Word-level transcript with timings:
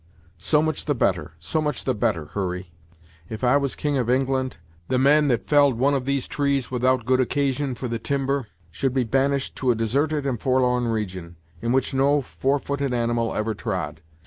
"So 0.39 0.63
much 0.63 0.85
the 0.85 0.95
better, 0.95 1.33
so 1.37 1.61
much 1.61 1.83
the 1.83 1.93
better, 1.93 2.25
Hurry. 2.33 2.71
If 3.29 3.43
I 3.43 3.55
was 3.57 3.75
King 3.75 3.97
of 3.99 4.09
England, 4.09 4.57
the 4.87 4.97
man 4.97 5.27
that 5.27 5.45
felled 5.45 5.77
one 5.77 5.93
of 5.93 6.05
these 6.05 6.27
trees 6.27 6.71
without 6.71 7.05
good 7.05 7.19
occasion 7.19 7.75
for 7.75 7.87
the 7.87 7.99
timber, 7.99 8.47
should 8.71 8.95
be 8.95 9.03
banished 9.03 9.55
to 9.57 9.69
a 9.69 9.75
desarted 9.75 10.25
and 10.25 10.41
forlorn 10.41 10.87
region, 10.87 11.35
in 11.61 11.71
which 11.71 11.93
no 11.93 12.19
fourfooted 12.23 12.95
animal 12.95 13.35
ever 13.35 13.53
trod. 13.53 14.01